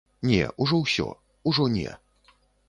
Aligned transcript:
Не, 0.29 0.37
ужо 0.65 0.79
ўсё, 0.83 1.05
ужо 1.53 1.69
не. 1.77 1.93